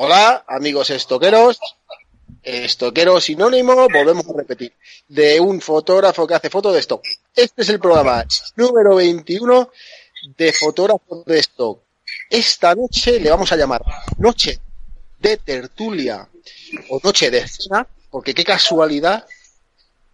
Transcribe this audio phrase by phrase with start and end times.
[0.00, 1.58] Hola, amigos estoqueros.
[2.40, 4.72] Estoquero sinónimo, volvemos a repetir.
[5.08, 7.04] De un fotógrafo que hace fotos de stock.
[7.34, 9.72] Este es el programa número 21
[10.36, 11.82] de fotógrafos de stock.
[12.30, 13.82] Esta noche le vamos a llamar
[14.18, 14.60] Noche
[15.18, 16.28] de Tertulia
[16.90, 19.26] o Noche de Cena, porque qué casualidad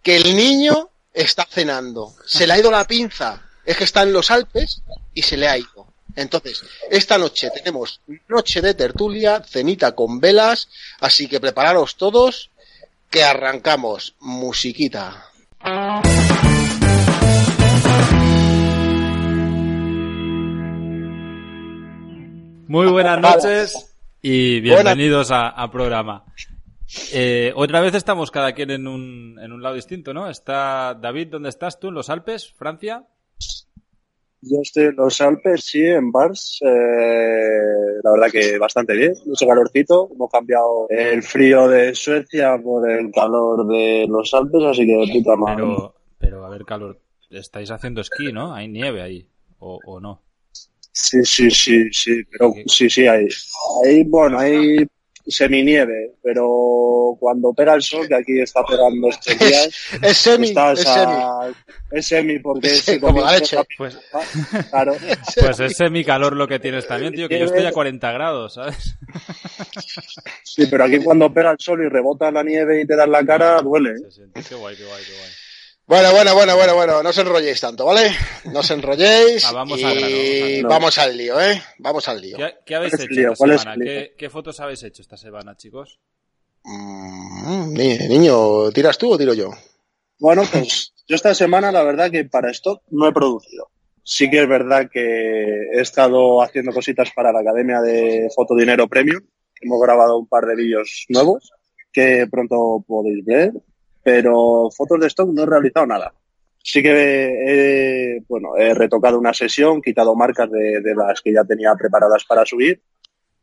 [0.01, 2.15] que el niño está cenando.
[2.25, 3.51] Se le ha ido la pinza.
[3.63, 4.81] Es que está en los Alpes
[5.13, 5.93] y se le ha ido.
[6.15, 10.69] Entonces, esta noche tenemos noche de tertulia, cenita con velas,
[10.99, 12.51] así que prepararos todos,
[13.09, 14.15] que arrancamos.
[14.19, 15.29] Musiquita.
[22.67, 26.25] Muy buenas noches y bienvenidos a, a programa.
[27.11, 30.29] Eh, otra vez estamos cada quien en un, en un lado distinto, ¿no?
[30.29, 31.89] Está David, ¿dónde estás tú?
[31.89, 32.53] ¿En los Alpes?
[32.57, 33.03] ¿Francia?
[34.47, 36.59] Yo estoy en los Alpes, sí, en Bars.
[36.61, 40.09] Eh, la verdad que bastante bien, mucho calorcito.
[40.13, 45.35] Hemos cambiado el frío de Suecia por el calor de los Alpes, así que puta
[45.35, 45.63] madre.
[45.63, 48.53] Pero, pero a ver, calor, estáis haciendo esquí, ¿no?
[48.53, 49.27] Hay nieve ahí,
[49.59, 50.21] o, o no.
[50.91, 53.27] Sí, sí, sí, sí, pero sí, sí, hay.
[53.83, 54.85] Hay, bueno, hay
[55.27, 59.69] seminieve, pero cuando pega el sol, que aquí está pegando estos días,
[60.01, 61.55] Es semi, estás es a- semi.
[61.91, 63.57] es semi, porque Sí, si como la leche.
[63.77, 63.97] Pues,
[64.69, 64.95] Claro.
[65.41, 68.95] pues es semicalor lo que tienes también, tío, que yo estoy a 40 grados, ¿sabes?
[70.43, 73.11] Sí, pero aquí cuando pega el sol y rebota la nieve y te da en
[73.11, 73.91] la cara, duele.
[73.91, 73.99] ¿eh?
[74.05, 74.41] Se siente.
[74.47, 75.29] Qué guay, qué guay, qué guay.
[75.87, 78.09] Bueno, bueno, bueno, bueno, bueno, no os enrolléis tanto, ¿vale?
[78.45, 80.69] No os enrolléis Ah, vamos y al grano, vamos al grano.
[80.69, 81.61] vamos al lío, ¿eh?
[81.77, 82.37] Vamos al lío.
[82.37, 83.31] ¿Qué, qué habéis ¿Cuál es el hecho lío?
[83.31, 83.85] esta ¿Cuál es semana?
[83.85, 85.99] ¿Qué, qué fotos habéis hecho esta semana, chicos?
[86.63, 89.51] Mm, ni- niño, ¿tiras tú o tiro yo?
[90.19, 93.69] Bueno, pues yo esta semana la verdad que para stock no he producido.
[94.03, 95.01] Sí que es verdad que
[95.73, 99.21] he estado haciendo cositas para la Academia de Fotodinero Premium.
[99.61, 101.51] Hemos grabado un par de vídeos nuevos
[101.91, 103.51] que pronto podéis ver,
[104.05, 106.13] pero fotos de stock no he realizado nada.
[106.61, 106.91] Sí que
[108.17, 112.23] he, bueno, he retocado una sesión, quitado marcas de, de las que ya tenía preparadas
[112.23, 112.79] para subir,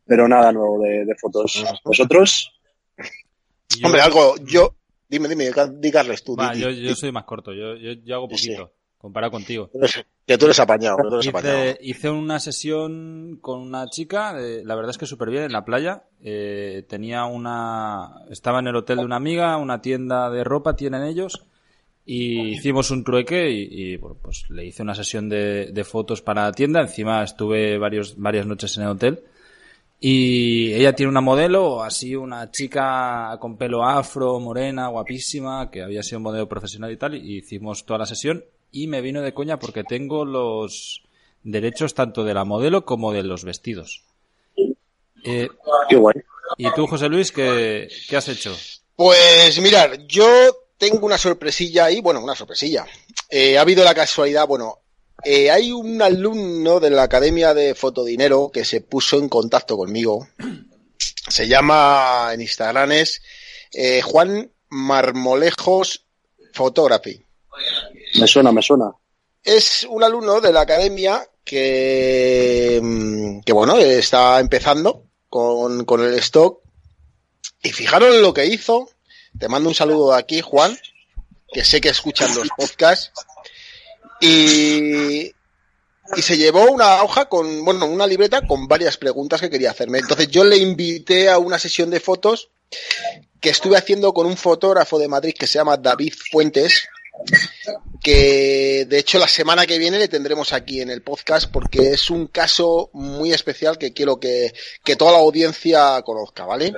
[0.07, 1.65] pero nada nuevo de, de fotos.
[1.85, 2.53] ¿Vosotros?
[3.77, 4.77] Yo- Hombre, algo, yo...
[5.09, 6.37] Dime, dime, di Carles tú.
[6.37, 9.33] Va, di- yo, di- yo soy más corto, yo, yo, yo hago Sí, poquito, comparado
[9.33, 9.69] contigo.
[10.27, 11.65] Que tú eres apañado, que tú eres apañado.
[11.65, 15.53] Hice, hice una sesión con una chica, eh, la verdad es que súper bien, en
[15.53, 16.05] la playa.
[16.23, 18.23] Eh, tenía una...
[18.31, 21.45] Estaba en el hotel de una amiga, una tienda de ropa tienen ellos,
[22.05, 26.23] y hicimos un trueque y, y, bueno, pues le hice una sesión de, de fotos
[26.23, 26.81] para la tienda.
[26.81, 29.25] Encima estuve varios, varias noches en el hotel.
[30.05, 36.03] Y ella tiene una modelo, así una chica con pelo afro, morena, guapísima, que había
[36.03, 39.59] sido modelo profesional y tal, y hicimos toda la sesión y me vino de coña
[39.59, 41.03] porque tengo los
[41.45, 44.03] derechos tanto de la modelo como de los vestidos.
[45.25, 45.49] Eh,
[45.89, 46.17] Qué guay.
[46.57, 48.57] ¿Y tú, José Luis, qué, qué has hecho?
[48.97, 50.27] Pues mirar, yo
[50.77, 52.87] tengo una sorpresilla ahí, bueno, una sorpresilla.
[53.31, 54.81] Eh, ha habido la casualidad, bueno,
[55.25, 60.27] eh, hay un alumno de la Academia de Fotodinero que se puso en contacto conmigo.
[61.29, 63.23] Se llama en Instagram es
[63.73, 66.05] eh, Juan Marmolejos
[66.53, 67.25] Photography.
[68.19, 68.93] Me suena, me suena.
[69.43, 76.15] Es un alumno de la academia que, mm, que bueno, está empezando con, con el
[76.15, 76.61] stock.
[77.63, 78.89] Y fijaros lo que hizo.
[79.39, 80.77] Te mando un saludo de aquí, Juan,
[81.53, 83.13] que sé que escuchan los podcasts.
[84.21, 85.33] Y,
[86.17, 89.99] y se llevó una hoja con, bueno, una libreta con varias preguntas que quería hacerme.
[89.99, 92.51] Entonces yo le invité a una sesión de fotos
[93.41, 96.89] que estuve haciendo con un fotógrafo de Madrid que se llama David Fuentes,
[98.03, 102.11] que de hecho la semana que viene le tendremos aquí en el podcast porque es
[102.11, 104.53] un caso muy especial que quiero que,
[104.85, 106.73] que toda la audiencia conozca, ¿vale?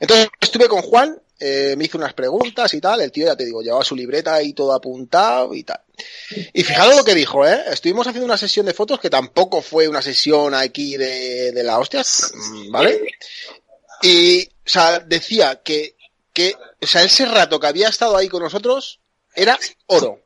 [0.00, 3.44] Entonces estuve con Juan, eh, me hizo unas preguntas y tal, el tío ya te
[3.44, 5.80] digo, llevaba su libreta ahí todo apuntado y tal.
[6.52, 7.62] Y fijaros lo que dijo, ¿eh?
[7.70, 11.78] Estuvimos haciendo una sesión de fotos que tampoco fue una sesión aquí de, de la
[11.78, 12.02] hostia,
[12.70, 13.02] ¿vale?
[14.02, 15.96] Y, o sea, decía que,
[16.32, 19.01] que, o sea, ese rato que había estado ahí con nosotros
[19.34, 20.20] era oro.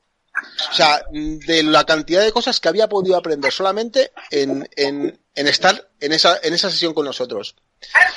[0.71, 5.47] O sea, de la cantidad de cosas que había podido aprender solamente en, en, en
[5.49, 7.57] estar en esa, en esa sesión con nosotros.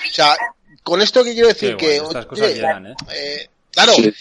[0.09, 0.36] O sea,
[0.83, 2.01] con esto que quiero decir Qué que...
[2.01, 2.95] bueno, estas oye, cosas llegan, ¿eh?
[3.13, 4.13] eh, claro, Sí,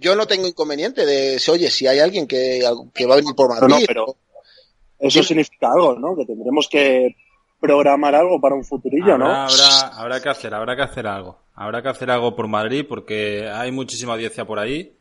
[0.00, 2.60] yo no tengo inconveniente de, si, oye, si hay alguien que,
[2.92, 3.82] que va a venir por No, Madrid...
[3.82, 4.16] no, pero
[4.98, 6.16] eso significa algo, ¿no?
[6.16, 7.14] Que tendremos que
[7.60, 9.26] programar algo para un futurillo, ¿no?
[9.26, 11.38] Habrá, habrá, habrá que hacer, habrá que hacer algo.
[11.54, 14.96] Habrá que hacer algo por Madrid porque hay muchísima audiencia por ahí.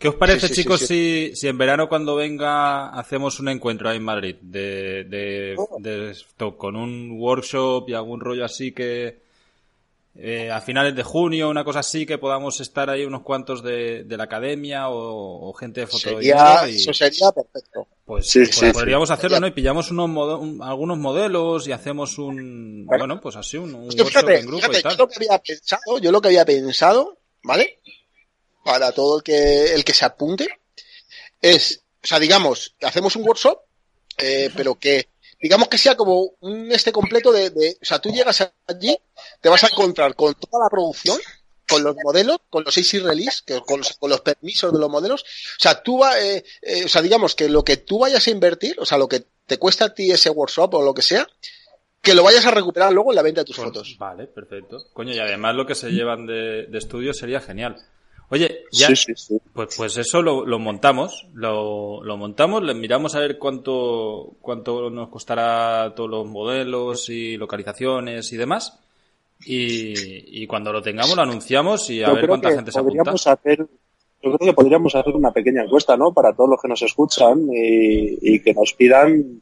[0.00, 0.86] ¿Qué os parece, Sí, sí, sí, chicos, sí.
[0.88, 6.10] Si, si en verano cuando venga hacemos un encuentro ahí en Madrid de, de, de
[6.12, 9.20] esto, con un workshop y algún rollo así que
[10.16, 14.04] eh, a finales de junio, una cosa así, que podamos estar ahí unos cuantos de,
[14.04, 17.86] de la academia o, o gente de fotografía y Eso sería perfecto.
[18.04, 19.14] pues, Sí, pues sí, podríamos sí.
[19.14, 19.46] hacerlo, ¿no?
[19.46, 23.88] Y pillamos unos modo- un- algunos modelos y hacemos un, bueno, pues así, un, un
[23.88, 24.92] Es que workshop fíjate, en grupo fíjate, y tal.
[24.92, 27.79] yo lo que había pensado, yo lo que había pensado, ¿vale?
[28.64, 30.48] Para todo el que, el que se apunte,
[31.40, 33.58] es, o sea, digamos, hacemos un workshop,
[34.18, 35.08] eh, pero que,
[35.40, 38.96] digamos que sea como un este completo de, de, o sea, tú llegas allí,
[39.40, 41.18] te vas a encontrar con toda la producción,
[41.68, 44.90] con los modelos, con los AC release, que, con, los, con los permisos de los
[44.90, 45.22] modelos.
[45.22, 48.30] O sea, tú va, eh, eh, o sea, digamos que lo que tú vayas a
[48.30, 51.26] invertir, o sea, lo que te cuesta a ti ese workshop o lo que sea,
[52.02, 53.96] que lo vayas a recuperar luego en la venta de tus Pues, fotos.
[53.98, 54.86] Vale, perfecto.
[54.92, 57.76] Coño, y además lo que se llevan de, de estudio sería genial.
[58.30, 59.40] Oye, ya, Sí, sí, sí.
[59.52, 64.88] Pues, pues eso lo, lo montamos, lo, lo montamos, le miramos a ver cuánto, cuánto
[64.88, 68.78] nos costará todos los modelos y localizaciones y demás.
[69.44, 73.10] Y, y cuando lo tengamos lo anunciamos y a Yo ver cuánta gente se apunta.
[73.10, 73.58] hacer,
[74.22, 76.12] yo creo que podríamos hacer una pequeña encuesta, ¿no?
[76.12, 79.40] Para todos los que nos escuchan y, y que nos pidan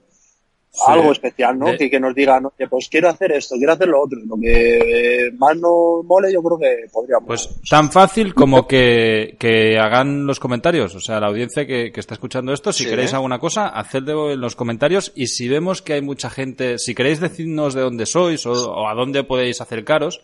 [0.71, 0.83] Sí.
[0.87, 1.67] algo especial, ¿no?
[1.73, 4.19] De- Que, que nos digan, oye, pues quiero hacer esto, quiero hacer lo otro.
[4.27, 7.27] Lo que más nos mole, yo creo que podríamos.
[7.27, 12.01] Pues tan fácil como que, que hagan los comentarios, o sea, la audiencia que, que
[12.01, 12.91] está escuchando esto, si Sí.
[12.91, 16.95] queréis alguna cosa, hacedlo en los comentarios y si vemos que hay mucha gente, si
[16.95, 20.21] queréis decirnos de dónde sois o, o a dónde podéis acercaros,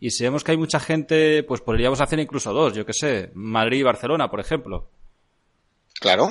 [0.00, 3.30] y si vemos que hay mucha gente, pues podríamos hacer incluso dos, yo que sé,
[3.34, 4.86] Madrid y Barcelona, por ejemplo.
[6.00, 6.28] Claro.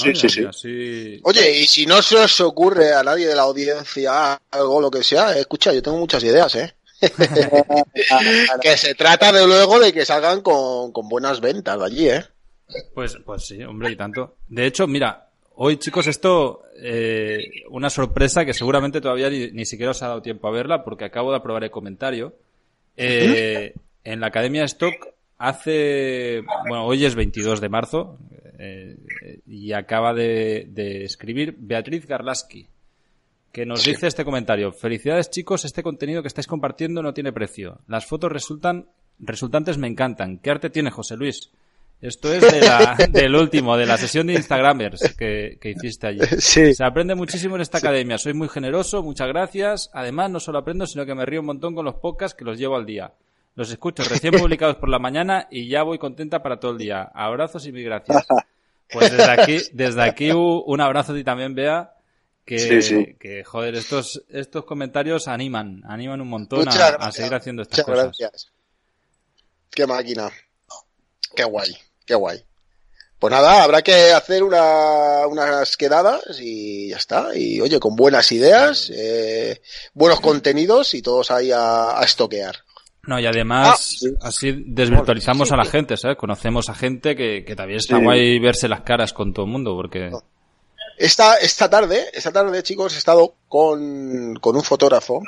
[0.00, 0.44] Sí, sí, sí.
[0.44, 4.90] así- Oye, y si no se os ocurre a nadie de la audiencia algo, lo
[4.90, 6.74] que sea, eh, escucha, yo tengo muchas ideas, ¿eh?
[8.62, 12.24] que se trata de luego de que salgan con, con buenas ventas de allí, ¿eh?
[12.94, 14.36] Pues, pues sí, hombre, y tanto.
[14.48, 17.38] De hecho, mira, hoy chicos, esto, eh,
[17.70, 21.04] una sorpresa que seguramente todavía ni, ni siquiera os ha dado tiempo a verla porque
[21.04, 22.34] acabo de aprobar el comentario.
[22.96, 23.74] Eh,
[24.04, 24.94] en la Academia Stock
[25.38, 28.18] hace, bueno, hoy es 22 de marzo
[28.60, 28.96] eh,
[29.46, 32.68] y acaba de, de escribir Beatriz Garlaski
[33.52, 34.70] que nos dice este comentario.
[34.72, 37.80] Felicidades chicos, este contenido que estáis compartiendo no tiene precio.
[37.88, 38.86] Las fotos resultan
[39.18, 40.38] resultantes me encantan.
[40.38, 41.50] ¿Qué arte tiene José Luis?
[42.00, 46.20] Esto es de la- del último, de la sesión de Instagramers que, que hiciste allí.
[46.38, 46.72] Sí.
[46.74, 48.16] Se aprende muchísimo en esta academia.
[48.18, 49.90] Soy muy generoso, muchas gracias.
[49.92, 52.56] Además, no solo aprendo, sino que me río un montón con los podcasts que los
[52.58, 53.12] llevo al día.
[53.60, 57.02] Los escucho recién publicados por la mañana y ya voy contenta para todo el día.
[57.14, 58.24] Abrazos y mil gracias.
[58.90, 61.92] Pues desde aquí, desde aquí un abrazo a ti también, Bea.
[62.46, 63.16] Que, Sí, sí.
[63.20, 68.18] que, joder, estos, estos comentarios animan, animan un montón a, seguir haciendo estas Muchas cosas.
[68.18, 68.52] gracias.
[69.70, 70.30] Qué máquina.
[71.36, 71.76] Qué guay,
[72.06, 72.42] qué guay.
[73.18, 77.36] Pues nada, habrá que hacer una- unas quedadas y ya está.
[77.36, 79.60] Y oye, con buenas ideas, eh,
[79.92, 82.56] buenos contenidos y todos ahí a, a estoquear.
[83.06, 84.06] No, y además, Ah, sí.
[84.22, 86.16] así desvirtualizamos a la gente, ¿sabes?
[86.18, 89.74] Conocemos a gente que, que también está guay verse las caras con todo el mundo,
[89.74, 90.10] porque...
[91.00, 95.22] Esta, esta tarde, esta tarde, chicos, he estado con, con un fotógrafo,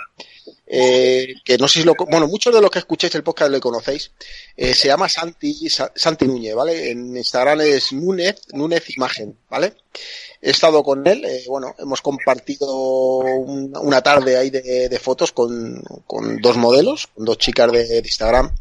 [0.66, 3.58] eh, que no sé si lo, bueno, muchos de los que escucháis el podcast lo
[3.58, 4.10] conocéis,
[4.54, 6.90] eh, se llama Santi, Sa- Santi Núñez, ¿vale?
[6.90, 9.72] En Instagram es Núñez, Núñez Imagen, ¿vale?
[10.42, 12.70] He estado con él, eh, bueno, hemos compartido
[13.20, 18.54] un- una tarde ahí de, fotos con, con dos modelos, con dos chicas de Instagram.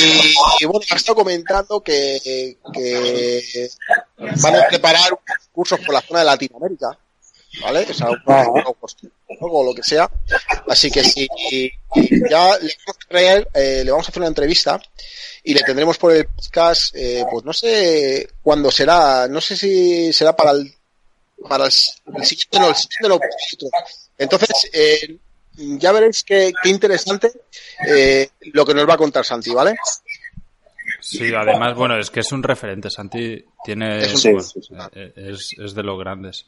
[0.00, 3.68] Y, y bueno, ha estado comentando que, que
[4.42, 5.10] van a preparar
[5.52, 6.98] cursos por la zona de Latinoamérica,
[7.62, 7.86] ¿vale?
[7.90, 8.22] O sea, un-
[9.40, 10.10] o lo que sea.
[10.68, 11.28] Así que si
[12.30, 14.80] ya le vamos a traer, eh, le vamos a hacer una entrevista
[15.44, 20.12] y le tendremos por el podcast, eh, pues no sé cuándo será, no sé si
[20.12, 20.72] será para el,
[21.48, 21.72] para el,
[22.16, 23.68] el siguiente, no, el siguiente no, para el otro.
[24.18, 25.16] Entonces, eh,
[25.56, 27.30] ya veréis qué, qué interesante
[27.86, 29.74] eh, lo que nos va a contar Santi, ¿vale?
[31.00, 32.88] Sí, además, bueno, es que es un referente.
[32.90, 34.02] Santi tiene...
[34.04, 34.74] Es un- Sí, bueno, sí, sí.
[34.94, 36.46] eh, es, es de los grandes.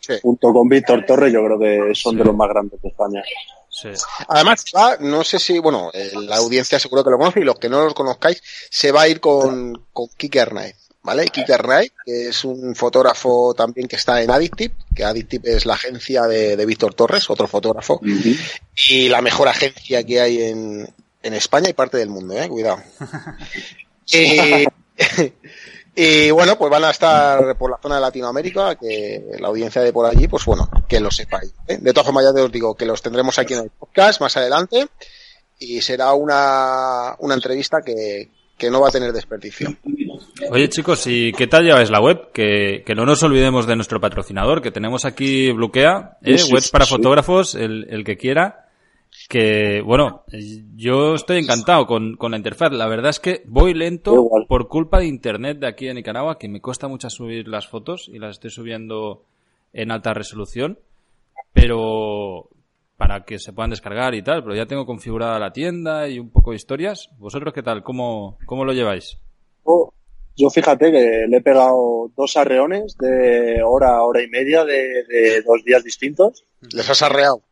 [0.00, 0.14] Sí.
[0.22, 3.22] Junto con Víctor Torres, yo creo que son de los más grandes de España.
[3.70, 3.88] Sí.
[4.28, 7.58] Además, va, no sé si, bueno, eh, la audiencia seguro que lo conoce y los
[7.58, 11.26] que no los conozcáis, se va a ir con, con Kike Arnaez, ¿vale?
[11.30, 16.22] Knight, que es un fotógrafo también que está en Addictive, que Addictive es la agencia
[16.22, 18.00] de, de Víctor Torres, otro fotógrafo,
[18.88, 20.88] y la mejor agencia que hay en,
[21.22, 22.48] en España y parte del mundo, ¿eh?
[22.48, 22.82] Cuidado.
[24.12, 24.64] y,
[25.94, 29.92] y bueno, pues van a estar por la zona de Latinoamérica, que la audiencia de
[29.92, 31.52] por allí, pues bueno, que lo sepáis.
[31.66, 31.78] ¿eh?
[31.80, 34.36] De todas formas, ya te os digo que los tendremos aquí en el podcast más
[34.36, 34.88] adelante
[35.58, 39.74] y será una, una entrevista que, que no va a tener desperdicio.
[40.50, 42.30] Oye chicos, ¿y qué tal lleváis la web?
[42.32, 46.38] Que, que no nos olvidemos de nuestro patrocinador, que tenemos aquí Bloquea, ¿eh?
[46.38, 46.94] Sí, sí, webs para sí.
[46.94, 48.68] fotógrafos, el, el que quiera.
[49.28, 50.24] Que, bueno,
[50.74, 52.72] yo estoy encantado con, con la interfaz.
[52.72, 56.48] La verdad es que voy lento por culpa de internet de aquí en Nicaragua, que
[56.48, 59.24] me cuesta mucho subir las fotos y las estoy subiendo
[59.74, 60.78] en alta resolución.
[61.52, 62.48] Pero
[63.02, 66.30] para que se puedan descargar y tal, pero ya tengo configurada la tienda y un
[66.30, 67.10] poco de historias.
[67.18, 67.82] ¿Vosotros qué tal?
[67.82, 69.18] ¿Cómo, cómo lo lleváis?
[69.66, 69.92] Yo,
[70.36, 75.42] yo fíjate que le he pegado dos arreones de hora, hora y media de, de
[75.42, 76.44] dos días distintos.
[76.72, 77.42] Les has arreado.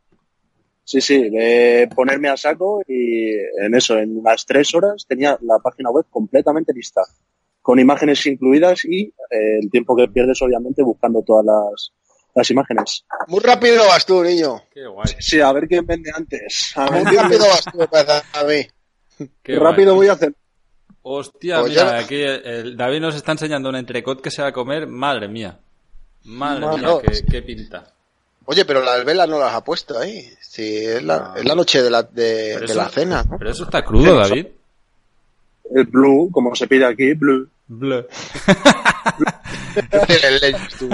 [0.85, 5.59] Sí, sí, de ponerme a saco y en eso, en unas tres horas tenía la
[5.59, 7.01] página web completamente lista,
[7.61, 11.91] con imágenes incluidas y eh, el tiempo que pierdes obviamente buscando todas las,
[12.35, 13.03] las imágenes.
[13.27, 14.61] Muy rápido vas tú, niño.
[14.73, 15.13] Qué guay.
[15.19, 16.71] Sí, a ver quién vende antes.
[16.75, 19.27] A ver Muy rápido vas tú, me parece a mí.
[19.43, 20.07] Qué rápido guay.
[20.07, 20.33] voy a hacer.
[21.03, 24.41] Hostia, Pues mira, ya- aquí el, el David nos está enseñando un entrecot que se
[24.41, 24.87] va a comer.
[24.87, 25.57] Madre mía.
[26.25, 26.97] Madre mía, mía.
[27.03, 27.83] qué, qué pinta.
[28.45, 30.27] Oye, pero las velas no las ha puesto ahí.
[30.41, 33.37] Sí, es la, es la noche de la, de, Pero de eso- la cena, ¿no?
[33.37, 34.47] Pero eso está crudo, David.
[35.73, 37.49] El blue, como se pide aquí, blue.
[37.67, 38.05] Bleh.
[39.91, 40.89] No tienes leyes tú,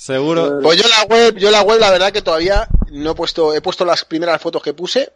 [0.00, 0.60] Seguro.
[0.62, 3.60] Pues yo la web, yo la web, la verdad que todavía no he puesto, he
[3.60, 5.12] puesto las primeras fotos que puse,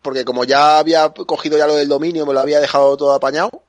[0.00, 3.64] porque como ya había cogido ya lo del dominio, me lo había dejado todo apañado,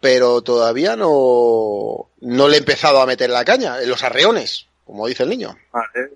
[0.00, 5.06] pero todavía no, no le he empezado a meter la caña, en los arreones, como
[5.06, 5.56] dice el niño.
[5.70, 6.10] Vale.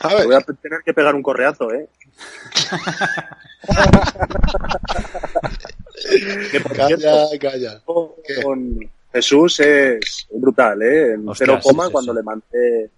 [0.00, 1.88] A Te ver, voy a tener que pegar un correazo, ¿eh?
[6.50, 7.80] que por calla, cierto, calla.
[8.26, 8.42] ¿Qué?
[8.42, 11.12] con Jesús es brutal, ¿eh?
[11.12, 12.16] En Hostia, cero sí, coma sí, cuando sí.
[12.16, 12.90] le mandé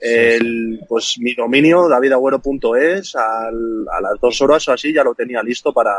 [0.00, 5.42] el, pues mi dominio, davidagüero.es, al- a las dos horas o así ya lo tenía
[5.42, 5.96] listo para,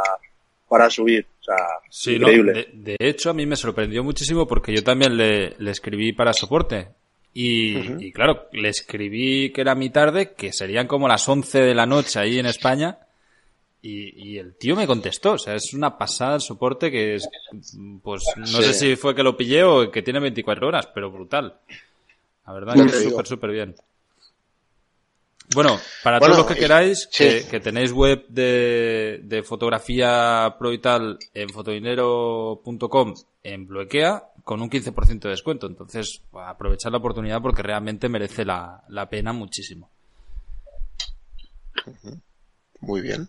[0.68, 1.26] para subir.
[1.40, 1.56] O sea,
[1.90, 2.68] Sí, no, increíble.
[2.74, 6.34] de, de hecho, a mí me sorprendió muchísimo porque yo también le, le escribí para
[6.34, 6.90] soporte.
[7.34, 7.78] Y,
[8.08, 11.86] y claro, le escribí que era mi tarde, que serían como las 11 de la
[11.86, 12.98] noche ahí en España.
[13.84, 15.34] Y, y el tío me contestó.
[15.34, 17.28] O sea, es una pasada el soporte que es.
[18.04, 18.64] Pues no Sí.
[18.64, 21.56] sé si fue que lo pillé o que tiene 24 horas, pero brutal.
[22.46, 23.76] La verdad Ya que súper, súper bien.
[25.54, 27.24] Bueno, para Bueno, todos los que queráis, sí.
[27.26, 34.62] que, que tenéis web de, de fotografía pro y tal en fotodinero.com en Bloquea con
[34.62, 35.68] un 15% de descuento.
[35.68, 39.90] Entonces, aprovechar la oportunidad porque realmente merece la, la pena muchísimo.
[42.80, 43.28] Muy bien.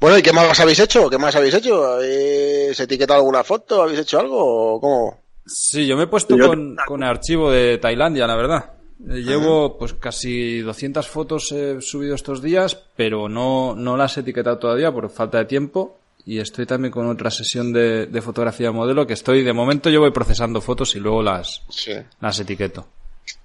[0.00, 1.08] Bueno, ¿y qué más habéis hecho?
[1.08, 1.84] ¿Qué más habéis hecho?
[1.94, 3.82] ¿Habéis etiquetado alguna foto?
[3.82, 4.74] ¿Habéis hecho algo?
[4.74, 5.20] ¿O ¿Cómo?
[5.46, 8.72] Sí, yo me he puesto Yo- con, con el archivo de Tailandia, la verdad.
[9.08, 14.20] Eh, Llevo pues casi 200 fotos he subido estos días, pero no, no las he
[14.20, 15.98] etiquetado todavía por falta de tiempo.
[16.24, 20.00] Y estoy también con otra sesión de, de fotografía modelo que estoy, de momento yo
[20.00, 21.92] voy procesando fotos y luego las, Sí.
[22.20, 22.88] las etiqueto.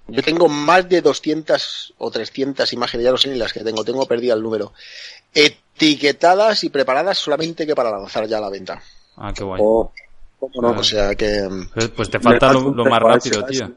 [0.08, 3.84] Yo tengo más de 200 o 300 imágenes, ya no sé ni las que tengo,
[3.84, 4.72] tengo perdido el número.
[5.32, 8.82] Etiquetadas y preparadas solamente que para lanzar ya a la venta.
[9.16, 9.60] Ah, qué guay.
[9.64, 9.92] Oh,
[10.40, 10.80] cómo no.
[10.80, 11.48] O sea que...
[11.72, 13.70] Pues, pues te falta Me lo, lo más rápido, tío.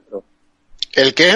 [0.93, 1.35] ¿El qué?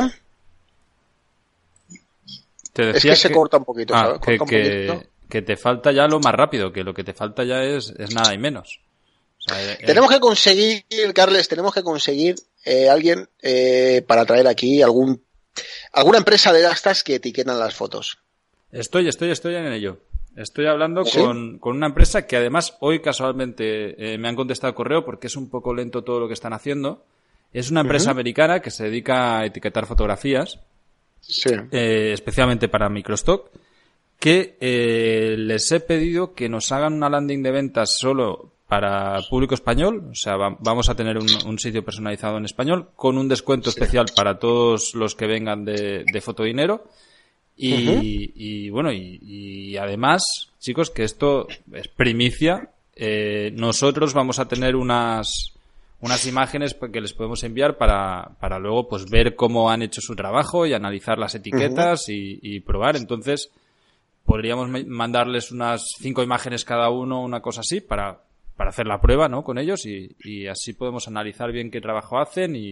[2.84, 4.20] Te Es decía que se corta un poquito, Ah, ¿sabes?
[4.22, 5.12] que, Corta un que- poquito.
[5.30, 8.14] que te falta ya lo más rápido, que lo que te falta ya es, es
[8.14, 8.80] nada y menos.
[9.40, 10.84] O sea, eh, Tenemos que conseguir,
[11.14, 15.24] Carles, tenemos que conseguir eh, alguien eh, para traer aquí algún
[15.94, 18.20] alguna empresa de estas que etiquetan las fotos.
[18.72, 19.98] Estoy, estoy, estoy en ello.
[20.36, 21.18] Estoy hablando ¿Sí?
[21.20, 25.36] con, con una empresa que además hoy casualmente eh, me han contestado correo porque es
[25.36, 27.04] un poco lento todo lo que están haciendo.
[27.52, 30.60] Es una empresa americana que se dedica a etiquetar fotografías,
[31.30, 31.52] Sí.
[31.72, 33.52] eh, especialmente para microstock,
[34.20, 39.54] que eh, les he pedido que nos hagan una landing de ventas solo para público
[39.56, 43.28] español, o sea, va- vamos a tener un, un sitio personalizado en español con un
[43.30, 46.84] descuento especial para todos los que vengan de, de Fotodinero.
[47.62, 50.24] Y, y, bueno, y, y además,
[50.60, 55.54] chicos, que esto es primicia, eh, nosotros vamos a tener unas,
[56.02, 60.16] unas imágenes que les podemos enviar para, para luego pues ver cómo han hecho su
[60.16, 62.96] trabajo y analizar las etiquetas y, y probar.
[62.96, 63.52] Entonces,
[64.26, 68.22] podríamos ma- mandarles unas cinco imágenes cada uno, una cosa así, para,
[68.56, 69.44] para hacer la prueba, ¿no?
[69.44, 72.70] Con ellos y, y así podemos analizar bien qué trabajo hacen y,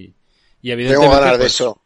[0.62, 1.82] y Tengo evidentemente de pues, eso.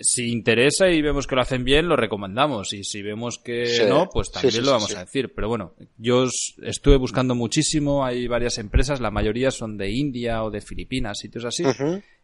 [0.00, 2.72] Si interesa y vemos que lo hacen bien, lo recomendamos.
[2.72, 3.82] Y si vemos que Sí.
[3.88, 5.32] no, pues también sí, lo vamos a decir.
[5.34, 6.26] Pero bueno, yo
[6.62, 11.44] estuve buscando muchísimo, hay varias empresas, la mayoría son de India o de Filipinas, sitios
[11.44, 11.64] así.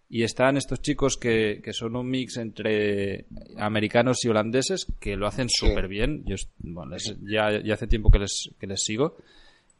[0.08, 3.24] Y están estos chicos que, que son un mix entre
[3.58, 6.22] americanos y holandeses que lo hacen súper bien.
[6.26, 9.16] Yo bueno, les- ya, ya hace tiempo que les, que les sigo.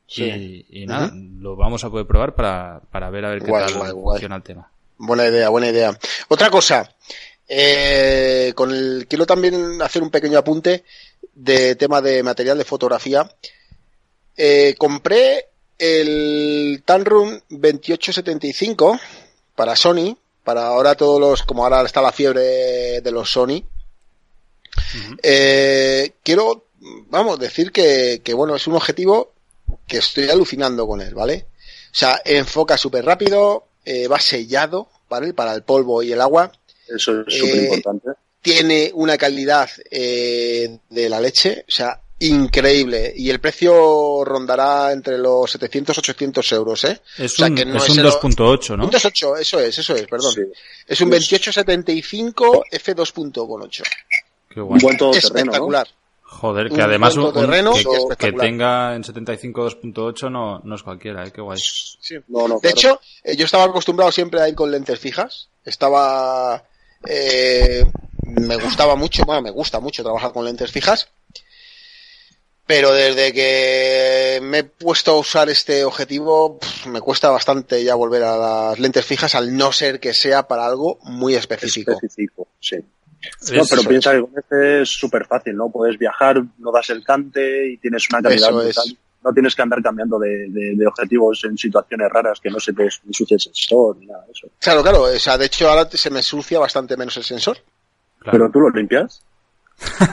[0.09, 0.25] Sí.
[0.25, 3.67] Y, y nada, lo vamos a poder probar para, para ver a ver qué Guay,
[3.67, 4.15] tal guay, guay.
[4.15, 4.71] funciona el tema.
[4.99, 5.97] Buena idea, buena idea.
[6.29, 6.93] Otra cosa,
[7.49, 10.85] eh, con el quiero también hacer un pequeño apunte
[11.35, 13.31] de tema de material de fotografía.
[14.37, 15.49] Eh, compré
[15.79, 18.99] el Tanrum 2875
[19.55, 23.63] para Sony, para ahora todos los, como ahora está la fiebre de los Sony.
[25.23, 26.67] Eh, quiero,
[27.09, 29.33] vamos, decir que, que, bueno, es un objetivo
[29.87, 31.47] que estoy alucinando con él, ¿vale?
[31.91, 35.33] O sea, enfoca súper rápido, eh, va sellado, ¿vale?
[35.33, 36.53] Para el polvo y el agua.
[36.89, 38.09] Eso es Eh, súper importante.
[38.43, 43.13] Tiene una calidad eh, de la leche, o sea, increíble.
[43.17, 47.01] Y el precio rondará entre los 700 800 euros, ¿eh?
[47.19, 48.89] Es O sea, un, que no es un el- 2.8, ¿no?
[48.89, 50.33] 2.8, eso es, eso es, perdón.
[50.33, 50.41] Sí.
[50.87, 53.83] Es un Pues- 2875 F2.8.
[54.49, 54.75] Qué guay.
[54.75, 55.13] Un buen ¿no?
[55.13, 55.89] Espectacular.
[56.29, 60.83] Joder, que Un además un, buen un- que, tenga en 75 2.8 no, no es
[60.83, 61.31] cualquiera, ¿eh?
[61.33, 61.59] Qué guay.
[62.29, 62.75] No, no, De claro.
[62.77, 65.49] hecho, eh, yo estaba acostumbrado siempre a ir con lentes fijas.
[65.65, 66.63] Estaba.
[67.07, 67.85] Eh,
[68.23, 71.09] me gustaba mucho, bueno, me gusta mucho trabajar con lentes fijas.
[72.67, 76.59] Pero desde que me he puesto a usar este objetivo,
[76.89, 80.67] me cuesta bastante ya volver a las lentes fijas, al no ser que sea para
[80.67, 81.93] algo muy específico.
[81.93, 82.77] específico, sí.
[83.53, 85.71] No, pero piensa que con este es súper fácil, ¿no?
[85.71, 88.97] Puedes viajar, no das el cante y tienes una calidad Eso es.
[89.27, 92.73] No tienes que andar cambiando de, de- de objetivos en situaciones raras que no se
[92.73, 94.47] te ensucie el sensor ni nada de eso.
[94.61, 97.59] Claro, claro, o sea, de hecho ahora se me sucia bastante menos el sensor.
[98.21, 98.39] claro.
[98.39, 99.23] Pero tú lo limpias.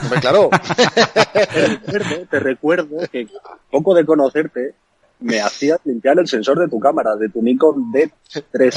[0.02, 0.50] Hombre, claro.
[1.32, 3.26] Te recuerdo, te recuerdo que
[3.70, 4.74] poco de conocerte
[5.20, 8.74] me hacías limpiar el sensor de tu cámara, de tu Nikon D3.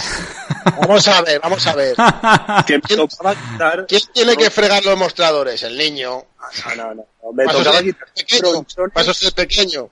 [0.80, 1.96] vamos a ver, vamos a ver.
[2.66, 3.86] Quitar...
[3.88, 5.62] ¿Quién tiene que fregar los mostradores?
[5.64, 6.24] El niño.
[6.68, 7.06] No, no, no.
[7.24, 7.34] no.
[7.34, 8.94] Me tocaba quitar pequeño, tronchones.
[8.94, 9.90] paso ser pequeño.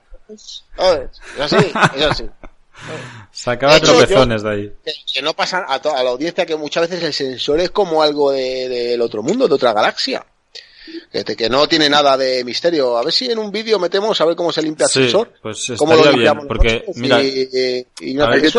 [0.76, 1.10] ¿Sabes?
[1.36, 2.24] Es así, es así.
[3.32, 4.72] Sacaba De hecho, tropezones de ahí.
[4.84, 7.70] Que, que no pasa a, to- a la audiencia que muchas veces el sensor es
[7.70, 10.24] como algo de- del otro mundo, de otra galaxia.
[11.10, 12.96] Que, te- que no tiene nada de misterio.
[12.96, 15.32] A ver si en un vídeo metemos a ver cómo se limpia el Sí, sensor.
[15.42, 18.50] pues Cómo lo bien, limpiamos porque, mira, y, y no, a ver,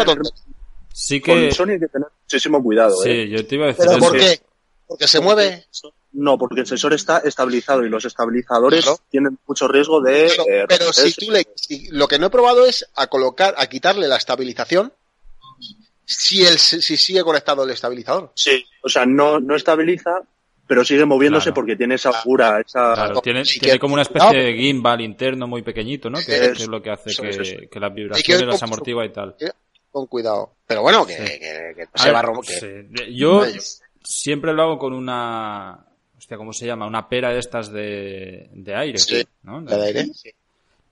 [0.94, 1.52] sí Con que...
[1.52, 3.26] Sony hay que tener muchísimo cuidado, ¿eh?
[3.26, 4.08] Sí, yo te iba a decir ¿Pero eso.
[4.10, 4.42] por qué?
[4.88, 5.66] Porque se mueve.
[6.14, 9.00] No, porque el sensor está estabilizado y los estabilizadores Claro.
[9.10, 10.30] tienen mucho riesgo de...
[10.30, 13.54] Pero, eh, pero si tú le, si- lo que no he probado es a colocar,
[13.58, 14.94] a quitarle la estabilización
[16.06, 18.32] si el, si sigue conectado el estabilizador.
[18.36, 20.22] Sí, o sea, no, no estabiliza,
[20.66, 21.56] pero sigue moviéndose Claro.
[21.56, 22.94] porque tiene esa fura, esa...
[22.94, 24.38] Claro, tiene, Sí tiene que- como una especie no.
[24.46, 26.20] de gimbal interno muy pequeñito, ¿no?
[26.26, 27.58] Que, es lo que hace eso, que, eso, eso.
[27.70, 29.36] que las vibraciones las amortigua y tal.
[29.92, 30.54] Con cuidado.
[30.66, 31.24] Pero bueno, que, Sí.
[31.40, 32.60] que- que se ver, va a romper.
[32.60, 33.14] sí.
[33.16, 33.44] Yo
[34.04, 35.84] siempre lo hago con una...
[36.28, 36.86] Hostia, ¿cómo se llama?
[36.86, 39.24] Una pera de estas de, de aire, Sí.
[39.44, 39.62] ¿no?
[39.62, 40.06] ¿La de aire?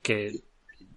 [0.02, 0.32] Que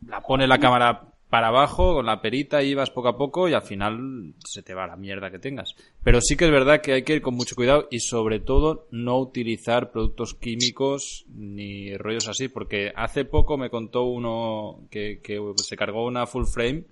[0.06, 3.54] la pone la cámara para abajo con la perita y vas poco a poco y
[3.54, 5.74] al final se te va la mierda que tengas.
[6.04, 8.86] Pero sí que es verdad que hay que ir con mucho cuidado y sobre todo
[8.92, 15.40] no utilizar productos químicos ni rollos así, porque hace poco me contó uno que, que
[15.56, 16.84] se cargó una full frame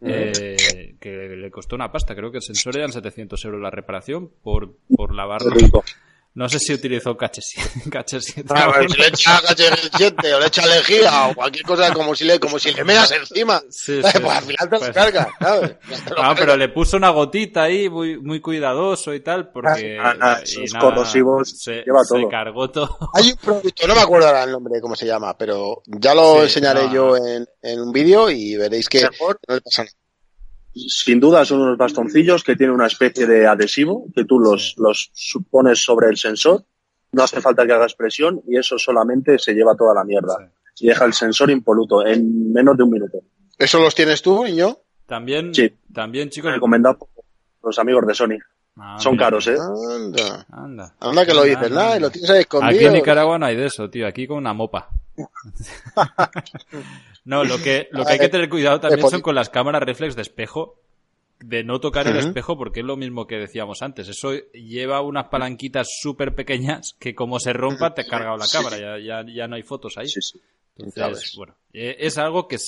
[0.00, 2.14] eh, que le costó una pasta.
[2.14, 5.56] Creo que el sensor eran 700 euros la reparación por, por lavarlo.
[6.34, 7.52] No sé si utilizó caches
[7.90, 12.14] caches Ah, pero si le echa HL7 o le echa lejía o cualquier cosa como
[12.14, 13.60] si le, como si le meas encima.
[13.68, 14.18] Sí, pues sí.
[14.26, 15.76] al final te lo Pues- cargas, ¿sabes?
[16.10, 20.14] Lo Ah, pero le puso una gotita ahí, muy, muy cuidadoso y tal, porque Ah,
[20.20, 22.28] ah, y esos corrosivos se, lleva se todo.
[22.30, 22.98] cargó todo.
[23.14, 26.36] Hay un producto, no me acuerdo ahora el nombre, cómo se llama, pero ya lo
[26.36, 29.38] Sí, enseñaré no, yo en, en un vídeo y veréis que Mejor.
[29.46, 29.96] no le pasa nada.
[30.74, 35.10] Sin duda son unos bastoncillos que tienen una especie de adhesivo que tú los, los
[35.50, 36.64] pones sobre el sensor.
[37.12, 40.50] No hace falta que hagas presión y eso solamente se lleva toda la mierda.
[40.80, 43.18] Y deja el sensor impoluto en menos de un minuto.
[43.58, 44.78] ¿Eso los tienes tú, niño?
[45.06, 45.70] También, Sí.
[45.92, 46.52] también chicos.
[46.52, 47.08] Recomendado por
[47.62, 48.38] los amigos de Sony.
[48.78, 49.26] Ah, Son mira.
[49.26, 49.56] caros, ¿eh?
[49.94, 50.46] Anda.
[50.50, 50.94] Anda.
[50.98, 52.74] Anda que lo dices, nada, y lo tienes ahí escondido.
[52.74, 54.06] Aquí en Nicaragua no hay de eso, tío.
[54.06, 54.88] Aquí con una mopa.
[57.24, 60.16] no, lo que, lo que hay que tener cuidado también son con las cámaras reflex
[60.16, 60.78] de espejo.
[61.38, 64.08] De no tocar el espejo porque es lo mismo que decíamos antes.
[64.08, 68.78] Eso lleva unas palanquitas súper pequeñas que como se rompa te ha cargado la cámara.
[68.78, 70.06] Ya, ya, ya no hay fotos ahí.
[70.06, 70.40] Sí, sí.
[70.78, 72.58] Entonces, bueno, eh, es algo que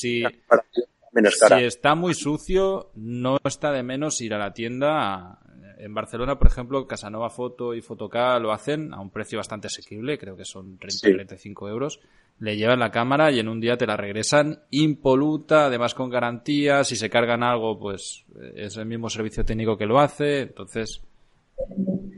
[1.12, 1.58] menos cara.
[1.58, 5.38] Si está muy sucio, no está de menos ir a la tienda.
[5.78, 10.18] En Barcelona, por ejemplo, Casanova Foto y Fotoca lo hacen a un precio bastante asequible,
[10.18, 12.00] creo que son 30-35 euros.
[12.40, 16.82] Le llevan la cámara y en un día te la regresan impoluta, además con garantía.
[16.82, 18.24] Si se cargan algo, pues
[18.56, 20.40] es el mismo servicio técnico que lo hace.
[20.40, 21.00] Entonces,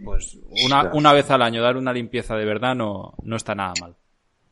[0.04, 3.74] pues una, una vez al año dar una limpieza de verdad no, no está nada
[3.80, 3.94] mal.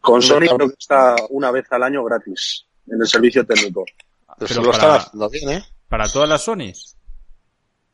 [0.00, 3.86] Con Sony creo que está una vez al año gratis en el servicio técnico.
[4.38, 5.64] Pero, lo para, haciendo bien, ¿eh?
[5.88, 6.96] ¿Para todas las Sonys?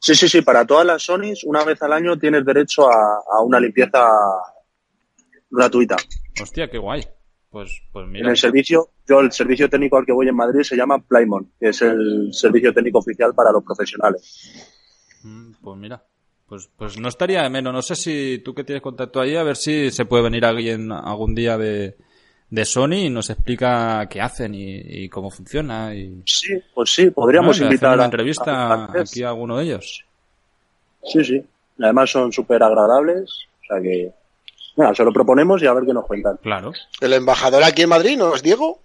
[0.01, 3.43] Sí, sí, sí, para todas las Sonys, una vez al año tienes derecho a, a
[3.43, 4.03] una limpieza
[5.51, 5.97] gratuita.
[6.41, 7.03] Hostia, qué guay.
[7.51, 8.25] Pues, pues mira.
[8.25, 11.53] En el servicio, yo el servicio técnico al que voy en Madrid se llama Playmon,
[11.59, 14.79] que es el servicio técnico oficial para los profesionales.
[15.23, 16.03] Mm, pues mira,
[16.49, 17.73] pues, pues no estaría de menos.
[17.73, 20.93] No sé si tú que tienes contacto ahí, a ver si se puede venir alguien
[20.93, 21.97] algún día de,
[22.51, 25.95] de Sony y nos explica qué hacen y, cómo funciona.
[25.95, 26.23] Y...
[26.27, 30.05] Sí, pues sí, podríamos invitar a una entrevista aquí a alguno de ellos.
[31.05, 31.43] Sí, sí.
[31.81, 33.31] Además son súper agradables,
[33.63, 34.13] o sea que
[34.77, 36.37] bueno, se lo proponemos y a ver qué nos cuentan.
[36.43, 36.73] Claro.
[37.01, 38.81] ¿El embajador aquí en Madrid no es Diego?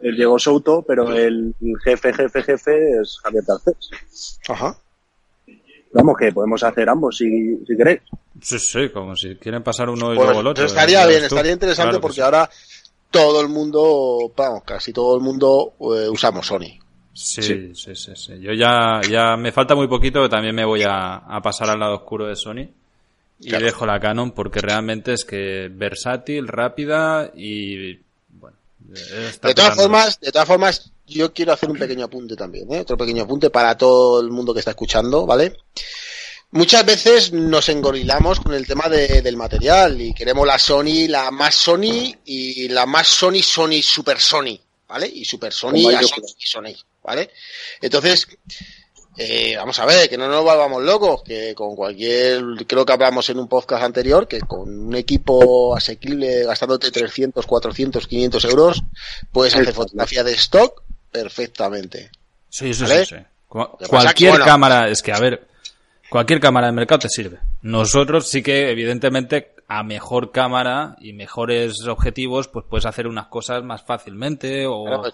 [0.00, 4.38] El Diego Souto, pero el jefe, jefe, jefe es Javier Tarcés.
[4.48, 4.76] Ajá.
[5.92, 8.00] Vamos, que podemos hacer ambos si, si queréis.
[8.40, 10.64] Sí, sí, como si quieren pasar uno y Pues, luego el otro.
[10.64, 12.20] estaría bien, estaría interesante Claro porque sí.
[12.22, 12.48] ahora
[13.12, 16.80] todo el mundo, vamos, casi todo el mundo eh, usamos Sony.
[17.14, 17.42] Sí,
[17.74, 21.16] sí, sí, sí, Yo ya, ya me falta muy poquito, que también me voy a,
[21.18, 22.68] a pasar al lado oscuro de Sony.
[23.38, 23.64] Y Claro.
[23.66, 27.98] dejo la Canon porque realmente es que versátil, rápida y
[28.30, 28.56] bueno.
[29.28, 32.80] está De todas formas, de todas formas, yo quiero hacer un pequeño apunte también, ¿eh?
[32.80, 35.56] otro pequeño apunte para todo el mundo que está escuchando, ¿vale?
[36.52, 41.30] Muchas veces nos engorilamos con el tema de- del material y queremos la Sony, la
[41.30, 45.06] más Sony y la más Sony, Sony, Super Sony, ¿vale?
[45.06, 46.02] Y Super Sony a.
[46.02, 47.30] Sony y Sony, ¿vale?
[47.80, 48.28] Entonces,
[49.16, 53.30] eh, vamos a ver, que no nos volvamos locos, que con cualquier, creo que hablamos
[53.30, 58.82] en un podcast anterior, que con un equipo asequible gastándote 300, 400, 500 euros,
[59.32, 62.10] puedes hacer fotografía de stock perfectamente.
[62.50, 63.06] Sí, sí, ¿Vale?
[63.06, 63.22] sí, sí.
[63.88, 65.46] Cualquier que, bueno- cámara, es que a ver,
[66.12, 67.38] cualquier cámara de mercado te sirve.
[67.62, 73.62] Nosotros sí que, evidentemente, a mejor cámara y mejores objetivos, pues puedes hacer unas cosas
[73.64, 75.12] más fácilmente o, Claro,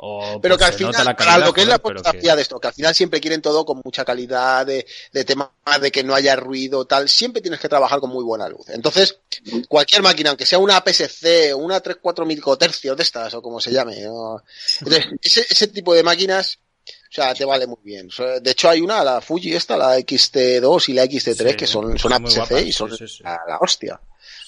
[0.00, 2.60] o, Pero pues, que al final, para lo que es la fotografía que- de esto,
[2.60, 6.14] que al final siempre quieren todo con mucha calidad, de, de tema de que no
[6.14, 8.68] haya ruido, tal, siempre tienes que trabajar con muy buena luz.
[8.68, 9.18] Entonces,
[9.66, 13.72] cualquier máquina, aunque sea una APS-C o una 3-4 milicotercios de estas, o como se
[13.72, 14.40] llame, ¿no?
[14.78, 16.60] Entonces, ese, ese tipo de máquinas,
[17.10, 18.08] o sea, te vale muy bien.
[18.42, 21.98] De hecho, hay una, la Fuji esta, la XT2 y la XT3, Sí, que son,
[21.98, 23.22] son guapas, y son sí, sí, sí.
[23.24, 23.98] La, hostia.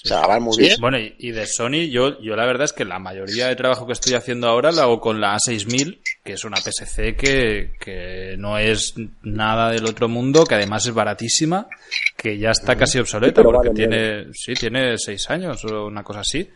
[0.03, 0.77] O sea, van muy bien.
[0.79, 3.93] Bueno, y, de Sony, yo, yo la verdad es que la mayoría de trabajo que
[3.93, 8.57] estoy haciendo ahora lo hago con la A6000, que es una PSC que, que no
[8.57, 8.93] es
[9.23, 11.67] nada del otro mundo, que además es baratísima,
[12.15, 16.21] que ya está casi obsoleta, porque vale tiene, sí, tiene seis años o una cosa
[16.21, 16.47] así.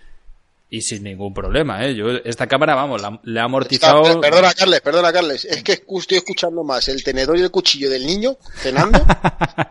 [0.67, 1.93] Y sin ningún problema, ¿eh?
[1.95, 4.01] Yo, esta cámara, vamos, la- le ha amortizado...
[4.03, 5.45] Está- perdona, Carles, perdona, Carles.
[5.45, 9.05] Es que estoy escuchando más el tenedor y el cuchillo del niño cenando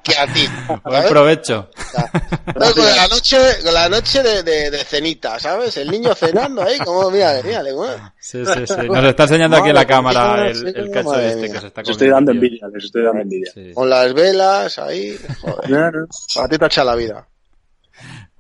[0.05, 0.47] que a ti.
[0.85, 1.69] Buen provecho.
[1.77, 2.11] O sea,
[2.47, 5.77] no, con la noche, con la noche de, de, de cenita, ¿sabes?
[5.79, 8.15] El niño cenando ahí, como, mira, mira, bueno.
[8.21, 8.89] Sí, sí, sí.
[8.89, 11.53] Nos está enseñando aquí en la cámara el, el cacho este mía.
[11.55, 13.51] que se está Les estoy dando comiendo, envidia, les estoy dando envidia.
[13.53, 13.73] Sí.
[13.75, 16.07] Con las velas ahí, joder, Claro.
[16.37, 17.29] para ti te echa la vida.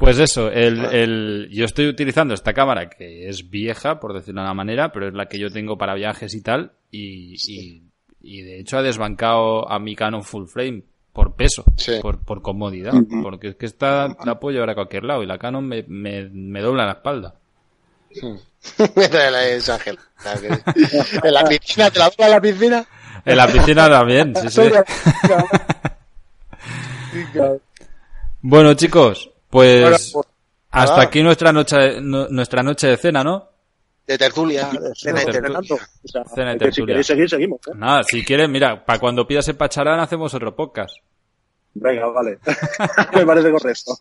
[0.05, 4.47] Pues eso, el, el, yo estoy utilizando esta cámara que es vieja, por decirlo de
[4.47, 7.83] una manera, pero es la que yo tengo para viajes y tal, y, y,
[8.21, 10.83] y de hecho ha desbancado a mi Canon Full Frame
[11.15, 11.93] por peso, Sí.
[12.03, 15.39] por, por comodidad, porque es que esta la puedo llevar a cualquier lado y la
[15.39, 17.35] Canon me, me, me dobla la espalda.
[21.23, 22.87] En la piscina, ¿te la dobla en la piscina?
[23.25, 24.63] En la piscina también, sí, sí.
[28.43, 30.27] Bueno, chicos, pues Bueno, pues,
[30.73, 33.51] hasta aquí nuestra noche, nu- nuestra noche de cena, ¿no?
[34.05, 35.61] De tertulia, de cena y De tertulia.
[35.61, 37.61] Fernando, o sea, Cena y que si queréis seguir, seguimos.
[37.69, 37.71] ¿eh?
[37.77, 40.97] Nada, si quieres, mira, para cuando pidas el pacharán hacemos otro podcast.
[41.75, 42.39] Venga, vale.
[43.15, 43.97] Me parece correcto.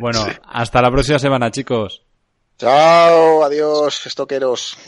[0.00, 2.02] Bueno, hasta la próxima semana, chicos.
[2.58, 4.78] Chao, adiós, estoqueros.